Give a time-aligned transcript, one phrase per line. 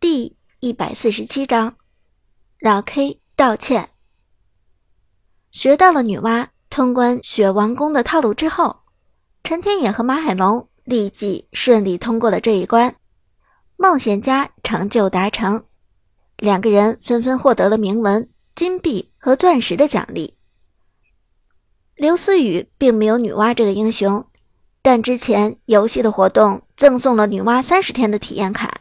[0.00, 1.74] 第一百四十七章，
[2.60, 3.90] 老 K 道歉。
[5.50, 8.82] 学到了女娲通关雪王宫的套路之后，
[9.42, 12.94] 陈天野和马海龙立即顺利通过了这一关，
[13.76, 15.64] 冒险家成就达成，
[16.36, 20.34] 两个人纷纷获得了铭文、金币和钻石的奖励。
[21.96, 24.24] 刘思雨并没有女娲这个英雄，
[24.80, 28.77] 但之前游戏的活动赠送了女娲三十天的体验卡。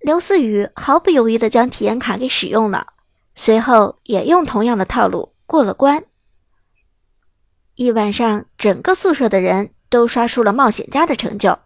[0.00, 2.86] 刘思雨毫不犹豫地将体验卡给使用了，
[3.34, 6.02] 随后也用同样的套路过了关。
[7.74, 11.58] 一晚上，整个宿舍的人都刷出了冒险家的成就。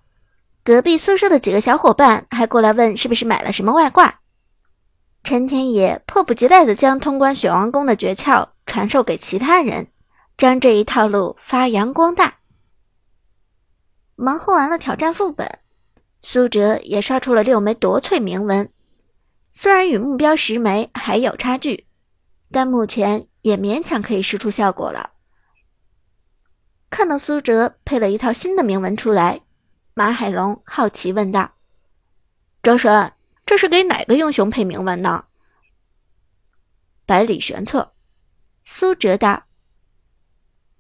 [0.65, 4.21] 隔壁宿舍的几个小伙伴还过来问是不是买了什么外挂。
[5.23, 9.87] 陈天野迫不及待地将通关雪王宫的诀窍传授给其他人，
[10.37, 12.35] 将这一套路发扬光大。
[14.17, 15.49] 忙活完了挑战副本。
[16.27, 18.73] 苏哲也刷出了六枚夺萃铭文，
[19.53, 21.87] 虽然与目标十枚还有差距，
[22.51, 25.11] 但目前也勉强可以试出效果了。
[26.89, 29.43] 看到苏哲配了一套新的铭文出来，
[29.93, 31.57] 马海龙好奇问道
[32.63, 33.13] ：“哲神，
[33.45, 35.27] 这是给哪个英雄配铭文呢？”
[37.05, 37.93] 百里玄策，
[38.65, 39.45] 苏哲道：“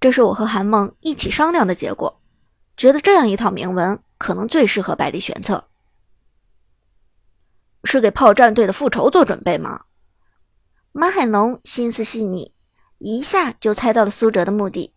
[0.00, 2.22] 这是我和韩梦一起商量的结果，
[2.78, 5.68] 觉得这样一套铭文。”可能最适合百里玄策，
[7.84, 9.82] 是给炮战队的复仇做准备吗？
[10.92, 12.54] 马海龙心思细腻，
[12.98, 14.94] 一下就猜到了苏哲的目的。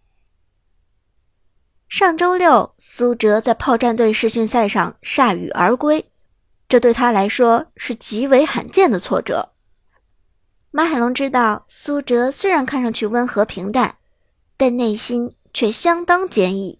[1.89, 6.11] 上周六，苏哲在炮战队试训赛上铩羽而归，
[6.69, 9.53] 这对他来说是极为罕见的挫折。
[10.69, 13.97] 马海龙知道，苏哲虽然看上去温和平淡，
[14.57, 16.79] 但内心却相当坚毅。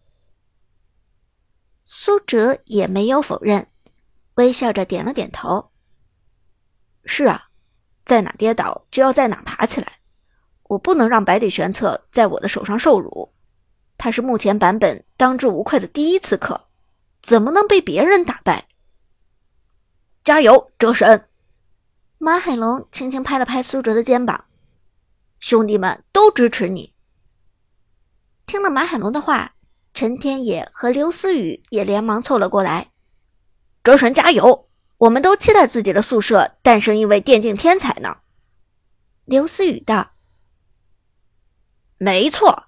[1.90, 3.66] 苏哲也没有否认，
[4.36, 5.72] 微笑着点了点头。
[7.06, 7.48] 是啊，
[8.04, 10.00] 在哪跌倒就要在哪爬起来。
[10.64, 13.34] 我不能让百里玄策在我的手上受辱。
[13.98, 16.68] 他是目前版本当之无愧的第一刺客，
[17.22, 18.68] 怎么能被别人打败？
[20.26, 21.30] 加油，哲神！
[22.18, 24.44] 马海龙轻轻拍了拍苏哲的肩膀，
[25.40, 26.94] 兄弟们都支持你。
[28.46, 29.54] 听了马海龙的话。
[29.98, 32.92] 陈天野和刘思雨也连忙凑了过来，
[33.84, 34.70] 哲神加油！
[35.00, 38.18] 我们都期待自己的宿舍诞生一位电竞天才呢。
[39.26, 40.12] 刘思雨道
[41.98, 42.66] ：“没错，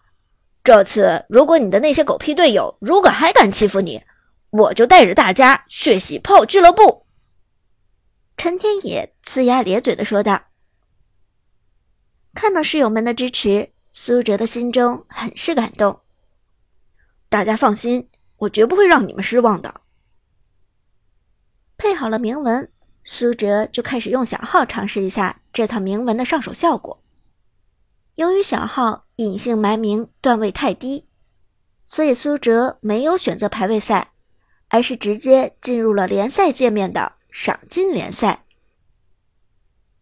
[0.64, 4.02] 这次如果你的那些狗屁队友如果还敢欺负你，
[4.50, 7.06] 我就带着大家血洗炮俱乐部。”
[8.38, 10.46] 陈天野呲牙咧嘴的说道。
[12.34, 16.02] 看到室友们的支持，苏哲的心中很是感动。
[17.30, 19.82] 大家放心，我绝不会让你们失望的。
[21.78, 22.72] 配好了铭文，
[23.04, 27.04] 苏哲就开始用小号尝试一下这套铭文的上手效果。
[28.16, 31.06] 由于小号隐姓埋名段位太低，
[31.86, 34.12] 所以苏哲没有选择排位赛，
[34.70, 38.44] 而是直接进入了联赛界面的赏金联赛。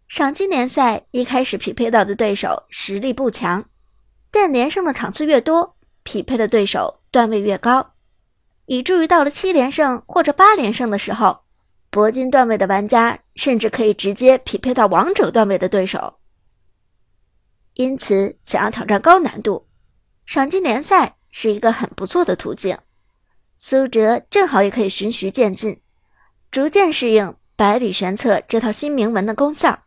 [0.07, 3.69] 赏金联赛一开始匹配到的对手实力不强，
[4.31, 7.01] 但连胜的场次越多，匹配的对手。
[7.17, 7.95] 段位越高，
[8.67, 11.45] 以至于到了七连胜或者八连胜的时候，
[11.89, 16.19] 铂金段位的玩家甚至可以直接匹配到王者段位的对手。
[17.73, 19.67] 因此，想要挑战高难度，
[20.27, 22.77] 赏金联赛是一个很不错的途径。
[23.55, 25.81] 苏哲正好也可以循序渐进，
[26.51, 29.85] 逐渐适应百里玄策这套新铭文的功效。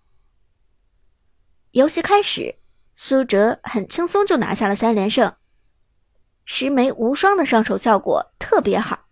[1.71, 2.57] 游戏开始，
[2.97, 5.33] 苏哲很轻松就拿下了三连胜。
[6.53, 9.06] 十枚无双的上手效果特别好，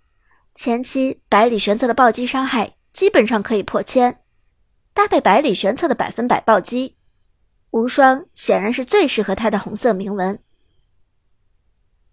[0.57, 4.19] 前期百里玄策的暴击伤害基本上可以破千，
[4.93, 6.97] 搭配百里玄策的百分百暴击，
[7.71, 10.37] 无双显然是最适合他的红色铭文。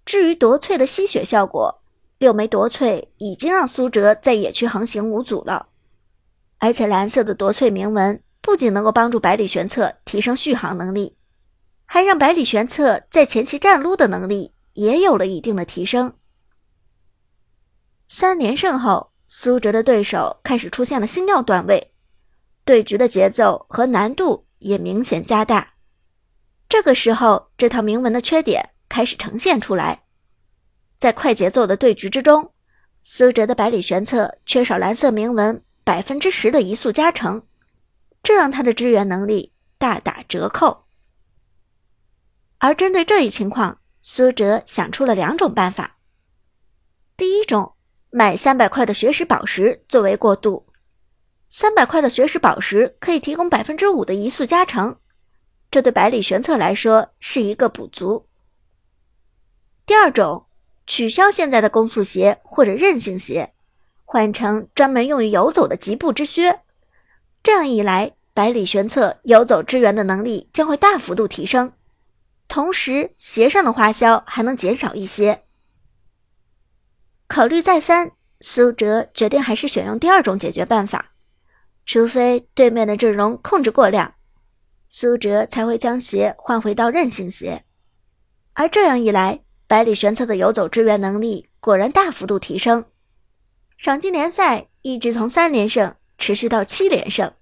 [0.06, 1.81] 至于夺萃的吸血效果，
[2.19, 5.69] 六枚夺萃已经让苏哲在野区横行无阻了，
[6.59, 11.17] 而且蓝色的夺萃铭文不仅能够帮助百里玄策提升续航能力，
[11.85, 14.52] 还让百里玄策在前期站撸的能力。
[14.76, 16.14] 也有了一定的提升。
[18.08, 21.92] 三连胜后，苏哲的对手开始出现了星耀段位，
[22.64, 25.74] 对局的节奏和难度也明显加大。
[26.70, 30.04] 这个时候，这套铭文的缺点开始呈现出来。
[30.98, 32.54] 在快节奏的对局之中，
[33.04, 37.46] 苏哲的百里玄策缺少蓝色铭文百分之十的移速加成，
[38.24, 40.86] 这让他的支援能力大打折扣。
[42.58, 45.97] 而针对这一情况，苏哲想出了两种办法。
[47.17, 47.73] 第一种，
[48.11, 50.67] 买三百块的学识宝石作为过渡，
[51.49, 54.99] 三百块的学识宝石可以提供百分之五的移速加成，
[55.72, 58.28] 这对百里玄策来说是一个补足。
[59.87, 60.46] 第二种，
[60.85, 63.55] 取消现在的攻速鞋或者韧性鞋，
[64.03, 66.59] 换成专门用于游走的疾步之靴。
[67.41, 71.73] 这样一来，百里玄策游走支援的能力将会大幅度提升，
[72.47, 75.42] 同时鞋上的花销还能减少一些。
[77.28, 81.14] 考虑再三，苏哲决定还是选用第二种解决办法。
[81.86, 84.16] 除非对面的阵容控制过量，
[84.90, 87.64] 苏哲才会将鞋换回到韧性鞋。
[88.53, 92.86] 而这样一来，百里玄策的游走支援能力果然大幅度提升。
[93.78, 97.34] 赏金联赛一直从三连胜持续到七连胜，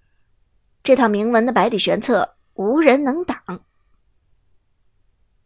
[0.84, 3.38] 这套铭文的百里玄策无人能挡。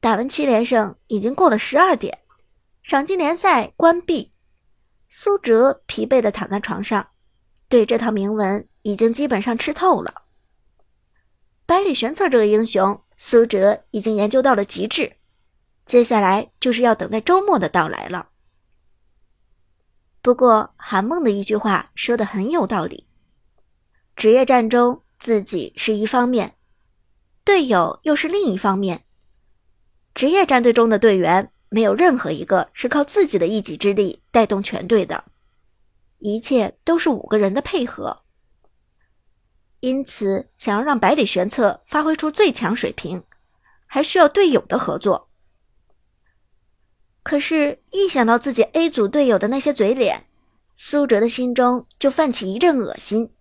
[0.07, 2.19] 打完七连胜，已经过了十二点，
[2.81, 4.31] 赏金联赛关闭。
[5.09, 7.09] 苏哲疲惫的躺在床上，
[7.67, 8.65] 对这套铭文。
[8.83, 10.21] 已经基本上吃透了。
[11.65, 15.17] 百里玄策这个英雄，苏哲已经研究到了极致，
[15.85, 18.29] 接下来就是要等待周末的到来了。
[20.21, 23.09] 不过韩梦的一句话说的很有道理：
[24.15, 26.55] 职业战中自己是一方面，
[27.43, 29.03] 队友又是另一方面。
[30.17, 35.25] 职业战队中的队员没有任何一个是靠自己的一己之力带动全队的，
[36.17, 38.23] 一切都是五个人的配合。
[39.79, 43.23] 因此，想要让百里玄策发挥出最强水平，
[43.85, 45.29] 还需要队友的合作。
[47.21, 50.25] 可是，一想到自己 A 组队友的那些嘴脸，
[50.75, 53.35] 苏哲的心中就泛起一阵恶心。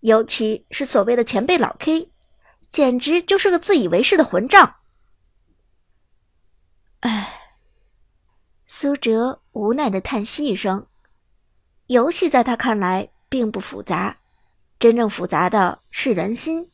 [0.00, 2.10] 尤其是所谓的前辈老 K，
[2.68, 4.74] 简直就是个自以为是的混账。
[8.84, 10.86] 苏哲无奈的叹息一声。
[11.86, 14.18] 游戏在他看来并不复杂。
[14.78, 16.70] 真正复杂的是人心，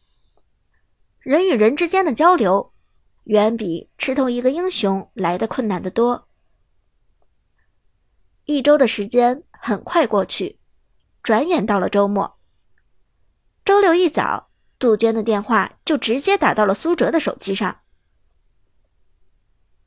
[1.20, 2.72] 人与人之间的交流，
[3.26, 6.26] 远比吃透一个英雄来的困难得多。
[8.44, 10.58] 一周的时间很快过去，
[11.22, 12.40] 转眼到了周末。
[13.64, 17.82] 周六一早，杜鹃的电话就直接打到了苏哲的手机上。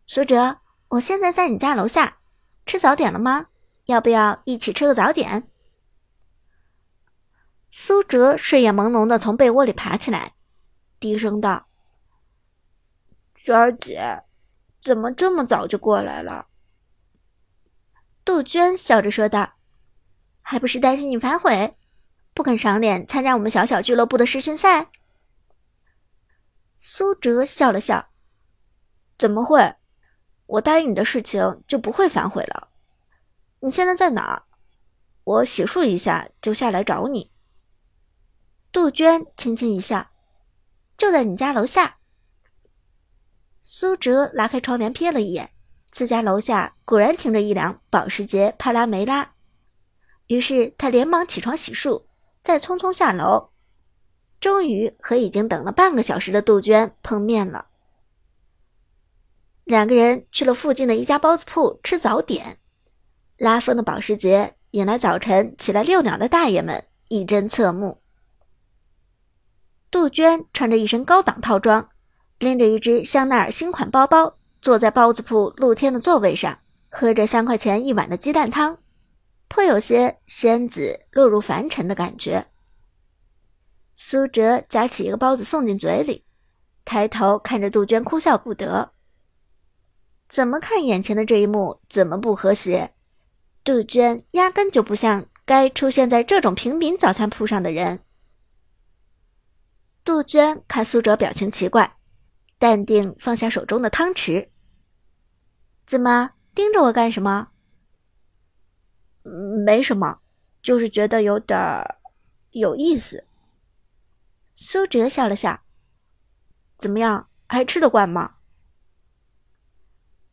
[0.07, 0.59] 苏哲，
[0.93, 2.19] 我现在在你家楼下，
[2.67, 3.47] 吃早点了吗？
[3.85, 5.49] 要不要一起吃个早点？
[7.71, 10.35] 苏哲睡眼朦胧的从被窝里爬起来，
[10.99, 11.65] 低声道
[13.33, 14.21] ：“娟儿姐，
[14.83, 16.45] 怎么这么早就过来了？”
[18.23, 19.53] 杜鹃笑着说道
[20.43, 21.75] ：“还不是担心你反悔，
[22.35, 24.91] 不肯赏脸参加我们小小俱乐部的试训赛。”
[26.77, 28.09] 苏哲笑了笑
[29.17, 29.75] ：“怎么会？
[30.45, 32.69] 我答应你的事情就不会反悔了。
[33.59, 34.43] 你现在在哪儿？
[35.23, 37.31] 我洗漱一下就下来找你。”
[38.71, 40.07] 杜鹃轻轻一笑，
[40.97, 41.97] 就在你家楼下。
[43.61, 45.51] 苏哲拉开窗帘瞥了一眼，
[45.91, 49.33] 自家楼下果然停着一辆保时捷帕拉梅拉。
[50.27, 52.05] 于是他连忙起床洗漱，
[52.43, 53.51] 再匆匆下楼，
[54.39, 57.67] 终于和已经等了半个小时的杜鹃碰面了。
[59.63, 62.57] 两个人去了附近的一家包子铺吃早点，
[63.37, 68.01] 拉风的保时捷引来早晨起来遛鸟的大爷们一阵侧目。
[69.89, 71.89] 杜鹃穿着一身高档套装，
[72.39, 78.79] 拎着一只香奈儿新款包包，坐在包子铺露天的座位上，喝着三块钱一碗的鸡蛋汤，
[79.47, 82.47] 颇有些仙子落入凡尘的感觉。
[83.95, 86.25] 苏哲夹起一个包子送进嘴里，
[86.83, 88.91] 抬头看着杜鹃，哭笑不得。
[90.33, 92.91] 怎么看眼前的这一幕，怎么不和谐？
[93.63, 97.99] 杜鹃压根就不像该出现在这种平民早餐铺上的人。
[100.03, 101.97] 杜鹃看苏哲表情奇怪，
[102.57, 104.49] 淡定放下手中的汤匙。
[105.85, 107.49] 怎么盯着我干什么？
[109.63, 110.17] 没什么，
[110.63, 111.99] 就是觉得有点儿
[112.49, 113.23] 有意思。
[114.55, 115.61] 苏哲笑了笑。
[116.79, 118.37] 怎么样，还吃得惯吗？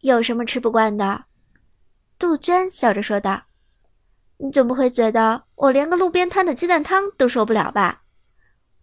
[0.00, 1.24] 有什么吃不惯的？
[2.18, 3.44] 杜鹃笑着说道
[4.38, 8.02] ：“你总不会觉得我连个路边摊的鸡蛋汤都受不了吧？”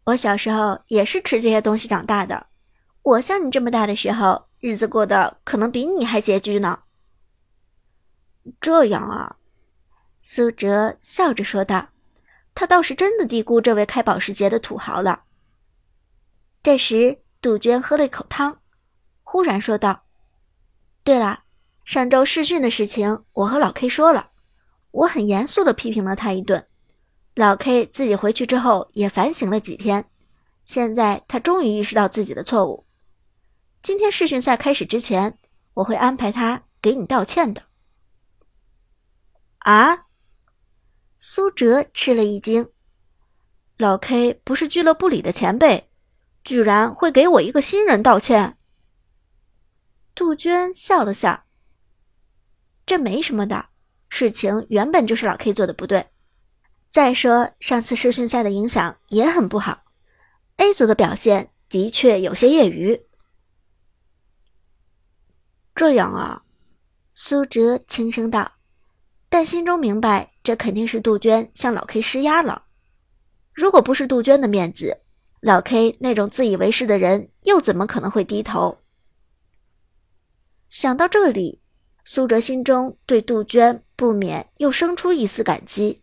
[0.05, 2.47] 我小时候也是吃这些东西长大的，
[3.01, 6.79] 我像你这么大的时候，日子过得可能比你还拮据呢。
[8.61, 9.35] 这样啊，
[10.23, 11.89] 苏哲笑着说道，
[12.55, 15.23] 他倒是真的低估这位开保时捷的土豪了。
[16.63, 18.61] 这时，杜鹃喝了一口汤，
[19.23, 20.03] 忽然说道
[21.07, 21.43] ：“对了，
[21.85, 24.31] 上周试训的事情，我和老 K 说了，
[24.91, 26.67] 我很严肃的批评了他一顿。”
[27.33, 30.03] 老 K 自己回去之后也反省了几天，
[30.65, 32.85] 现在他终于意识到自己的错误。
[33.81, 35.37] 今天试训赛开始之前，
[35.75, 37.63] 我会安排他给你道歉的。
[39.59, 40.07] 啊！
[41.19, 42.69] 苏哲吃了一惊，
[43.77, 45.89] 老 K 不是俱乐部里的前辈，
[46.43, 48.56] 居然会给我一个新人道歉？
[50.17, 51.43] 杜鹃笑了笑，
[52.87, 53.67] 这没什么的，
[54.09, 56.07] 事情原本就是老 K 做的不对。
[56.89, 59.83] 再说上次试训赛的影响也很不好
[60.55, 62.99] ，A 组的表现的确有些业余。
[65.75, 66.41] 这样啊，
[67.13, 68.53] 苏哲轻声道，
[69.29, 72.63] 但心中明白，这肯定是杜鹃向老 K 施压了。
[73.53, 74.97] 如果不是杜鹃的面子，
[75.41, 78.79] 老 K 那种自以为是的人又怎么可能会低头？
[80.69, 81.61] 想到这里，
[82.05, 86.01] 苏哲心中对杜鹃不免又生出一丝感激。